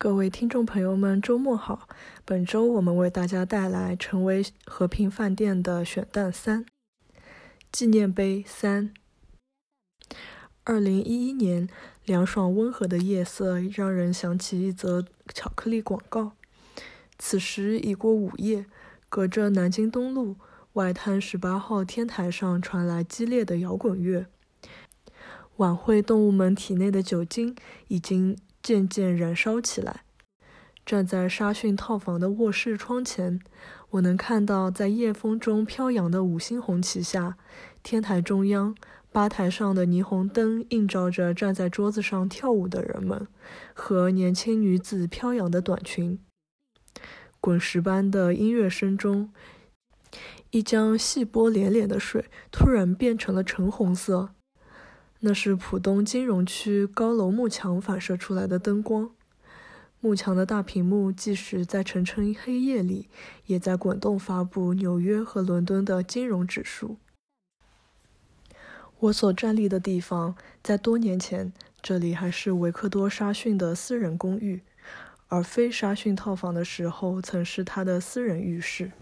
[0.00, 1.88] 各位听众朋友们，周末好！
[2.24, 6.64] 本周我们为大家带来《成为和平饭店》的选段三：
[7.72, 8.94] 纪念碑三。
[10.62, 11.68] 二零一一年，
[12.04, 16.34] 凉爽温和的夜色让人想起一则巧克力广告。
[17.18, 18.66] 此时已过午夜，
[19.08, 20.36] 隔着南京东路
[20.74, 24.26] 外滩十八号天台上传来激烈的摇滚乐。
[25.58, 27.54] 晚会动物们体内的酒精
[27.86, 28.36] 已经。
[28.60, 30.02] 渐渐燃烧起来。
[30.84, 33.40] 站在沙逊套房的卧室窗前，
[33.90, 37.38] 我能看到在夜风中飘扬的五星红旗下，
[37.82, 38.74] 天台中央
[39.10, 43.26] 吧台上的霓虹灯映照着站在桌子上跳舞的人们
[43.72, 46.18] 和年轻女子飘扬的短裙。
[47.40, 49.32] 滚石般的音乐声中，
[50.50, 54.34] 一江细波连连的水突然变成了橙红色。
[55.20, 59.10] 那是浦东金融区高楼幕墙反射出来的灯光。
[60.00, 63.08] 幕墙的大屏幕，即使在沉沉黑夜里，
[63.46, 66.98] 也在滚动发布纽约和伦敦的金融指数。
[69.00, 71.52] 我所站立的地方，在多年前，
[71.82, 74.62] 这里还是维克多·沙逊的私人公寓，
[75.26, 78.92] 而非沙逊套房的时候，曾是他的私人浴室。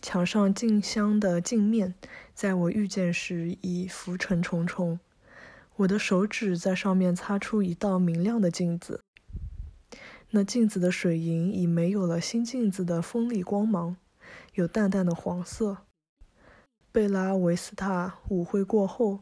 [0.00, 1.94] 墙上镜箱的镜面，
[2.32, 5.00] 在我遇见时已浮尘重重。
[5.78, 9.00] 我的手指在上面擦出一道明亮的镜子，
[10.30, 13.96] 那镜子的水银已没有了新镜子的锋利光芒，
[14.54, 15.78] 有淡淡的黄色。
[16.90, 19.20] 贝拉维斯塔舞会过后，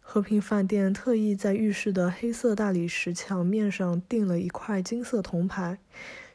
[0.00, 5.78] 和平饭店特意在浴室的黑色大理石墙面上钉了一块金色铜牌，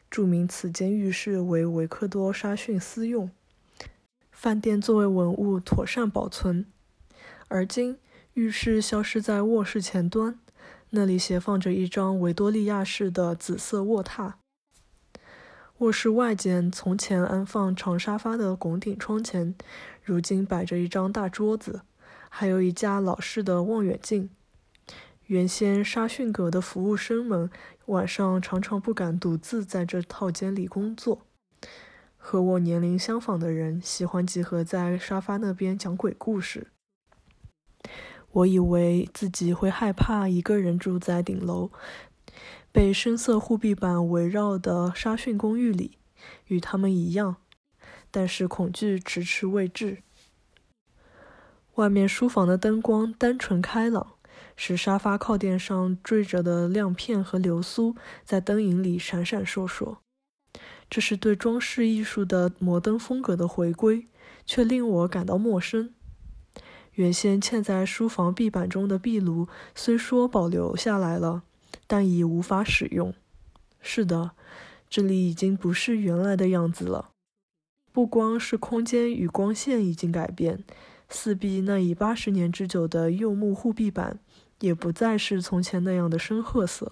[0.08, 3.30] 注明此间浴室为维克多·沙逊私用，
[4.32, 6.64] 饭店作为文物妥善保存。
[7.48, 7.98] 而今。
[8.38, 10.38] 浴室消失在卧室前端，
[10.90, 14.34] 那里斜放着一张维多利亚式的紫色卧榻。
[15.78, 19.56] 卧室外间，从前安放长沙发的拱顶窗前，
[20.04, 21.80] 如今摆着一张大桌子，
[22.28, 24.30] 还有一架老式的望远镜。
[25.26, 27.50] 原先沙逊阁的服务生们
[27.86, 31.22] 晚上常常不敢独自在这套间里工作。
[32.16, 36.68] 和我年龄相仿的人喜欢集合在沙发那边讲鬼故事。
[38.32, 41.70] 我以为自己会害怕一个人住在顶楼，
[42.70, 45.98] 被深色护壁板围绕的沙逊公寓里，
[46.46, 47.36] 与他们一样。
[48.10, 50.02] 但是恐惧迟迟未至。
[51.74, 54.14] 外面书房的灯光单纯开朗，
[54.56, 59.98] 使沙发靠垫上缀着的亮片和流苏在灯影里闪闪烁烁。
[60.90, 64.06] 这是对装饰艺术的摩登风格的回归，
[64.46, 65.94] 却令我感到陌生。
[66.98, 71.44] 原先嵌在书房壁板中的壁炉，虽说保留下来了，
[71.86, 73.14] 但已无法使用。
[73.80, 74.32] 是的，
[74.90, 77.10] 这里已经不是原来的样子了。
[77.92, 80.64] 不光是空间与光线已经改变，
[81.08, 84.18] 四壁那已八十年之久的柚木护壁板，
[84.58, 86.90] 也不再是从前那样的深褐色，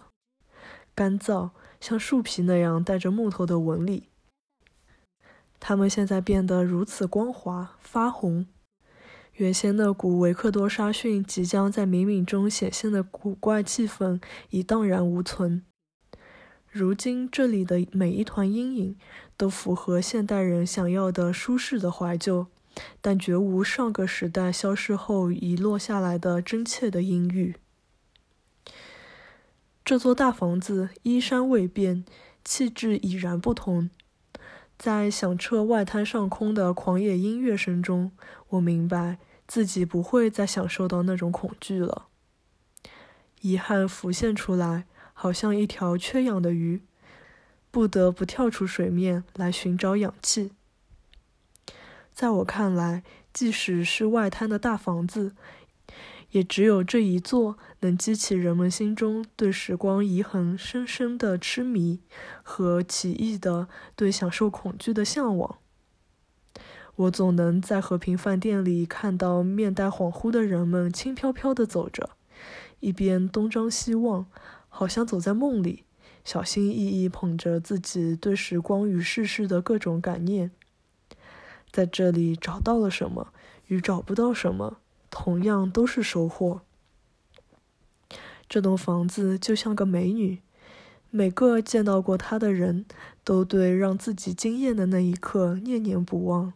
[0.94, 1.50] 干燥，
[1.80, 4.04] 像树皮那样带着木头的纹理。
[5.58, 8.46] 它们现在变得如此光滑，发红。
[9.36, 15.62] 原先那股维克多·沙逊即将在冥冥中显现的古怪气氛已荡然无存。
[16.70, 18.96] 如今这里的每一团阴影
[19.36, 22.46] 都符合现代人想要的舒适的怀旧，
[23.02, 27.56] 但绝无上个时代消失后遗落下来的真切的阴郁。
[29.84, 32.06] 这座大房子衣衫未变，
[32.42, 33.90] 气质已然不同。
[34.78, 38.12] 在响彻外滩上空的狂野音乐声中，
[38.50, 42.06] 我明白自己不会再享受到那种恐惧了。
[43.40, 46.82] 遗憾浮现出来，好像一条缺氧的鱼，
[47.70, 50.52] 不得不跳出水面来寻找氧气。
[52.12, 55.34] 在我看来，即使是外滩的大房子。
[56.36, 62.00] 也只有这一座能激起人们心中对时光遗痕深深的痴迷
[62.42, 65.56] 和奇异的对享受恐惧的向往。
[66.96, 72.10] 我总能在和平饭店里看到面带恍惚的人们轻飘飘地走着，
[72.80, 74.26] 一边东张西望，
[74.68, 75.84] 好像走在梦里，
[76.22, 80.50] 小心翼翼捧着自己对时光与世事的各种感念。
[81.72, 83.32] 在这里找到了什么，
[83.68, 84.80] 与找不到什么。
[85.18, 86.60] 同样都是收获。
[88.50, 90.42] 这栋房子就像个美女，
[91.10, 92.84] 每个见到过她的人
[93.24, 96.52] 都对让自己惊艳的那一刻念念不忘，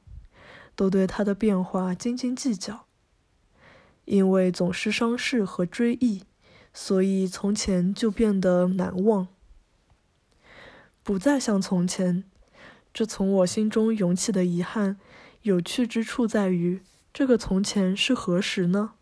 [0.76, 2.84] 都对她的变化斤斤计较。
[4.04, 6.24] 因为总是伤逝和追忆，
[6.74, 9.28] 所以从前就变得难忘。
[11.02, 12.24] 不再像从前。
[12.92, 14.98] 这从我心中涌起的遗憾，
[15.42, 18.92] 有趣之处在于，这个从前是何时呢？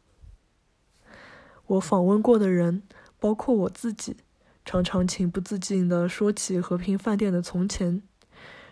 [1.67, 2.83] 我访问过的人，
[3.21, 4.17] 包括我自己，
[4.65, 8.03] 常常情不自禁地说起和平饭店的从前。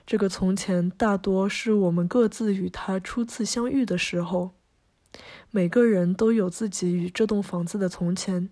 [0.07, 4.53] 这个从前大多是我们各自与他初次相遇的时候。
[5.51, 8.51] 每个人都有自己与这栋房子的从前。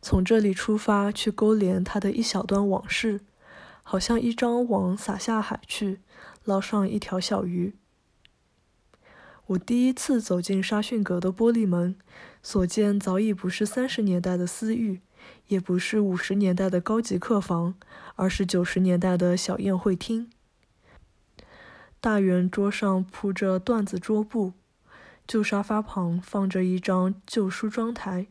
[0.00, 3.22] 从这里出发，去勾连他的一小段往事，
[3.82, 6.00] 好像一张网撒下海去，
[6.44, 7.74] 捞上一条小鱼。
[9.48, 11.96] 我第一次走进沙逊阁的玻璃门，
[12.42, 15.00] 所见早已不是三十年代的私寓，
[15.48, 17.74] 也不是五十年代的高级客房，
[18.16, 20.30] 而是九十年代的小宴会厅。
[22.00, 24.54] 大圆桌上铺着缎子桌布，
[25.26, 28.28] 旧沙发旁放着一张旧梳妆台，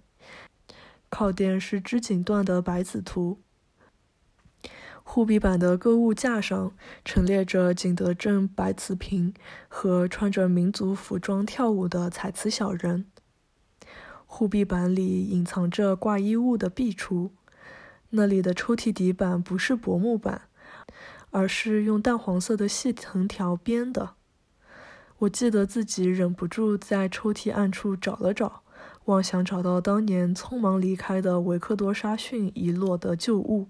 [1.10, 3.38] 靠垫是织锦缎的百子图。
[5.04, 6.72] 护壁板的购物架上
[7.06, 9.34] 陈列着景德镇白瓷瓶
[9.68, 13.06] 和穿着民族服装跳舞的彩瓷小人。
[14.26, 17.30] 护壁板里隐藏着挂衣物的壁橱，
[18.12, 20.44] 那里的抽屉底板不是薄木板。
[21.36, 24.12] 而是用淡黄色的细藤条编的。
[25.18, 28.62] 我记得自己忍不住在抽屉暗处找了找，
[29.06, 33.70] 妄想找到当年匆忙离开的维克多·沙逊遗落的旧物，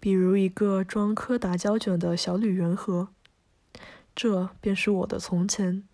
[0.00, 3.08] 比如一个装柯达胶卷的小铝圆盒。
[4.14, 5.84] 这便是我的从前。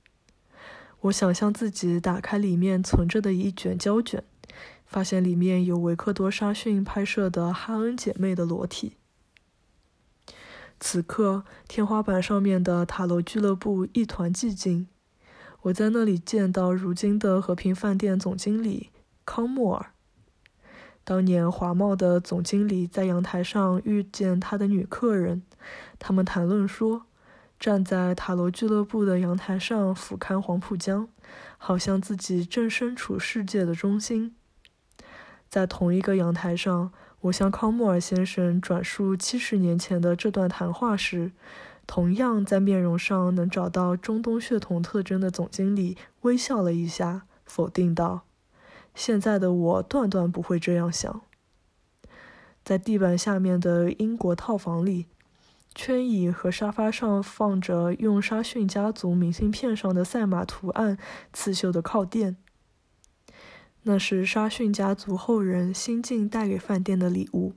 [1.02, 4.24] 我想象自己打开里面存着的一卷胶卷，
[4.84, 8.96] 发现里面有维克多·沙逊拍摄的哈恩姐妹的裸体。
[10.80, 14.88] 此刻，天花板上面的塔楼俱乐部一团寂静。
[15.62, 18.90] 我在那里见到如今的和平饭店总经理
[19.24, 19.92] 康莫尔。
[21.08, 25.42] 当年华茂的总经理在阳台上遇见他的女客人，
[25.98, 27.06] 他们谈论说，
[27.58, 31.08] 站在塔楼俱乐部的阳台上俯瞰黄浦江，
[31.56, 34.34] 好像自己正身处世界的中心。
[35.48, 36.92] 在同一个阳台上。
[37.22, 41.32] 我向康莫尔先生转述七十年前的这段谈话时，
[41.84, 48.22] 同样在面容上能找到中东血统特征的总经理微笑了一下，否定道
[48.98, 51.20] ：“现在的我断断不会这样想。”
[52.64, 55.06] 在地板下面的英国套房里，
[55.74, 60.98] 圈椅和沙发上放着用沙逊家族明信片上的赛马图案
[61.32, 62.36] 刺绣的靠垫。
[63.84, 67.54] 那是沙逊家族后人新晋带给饭店的礼物。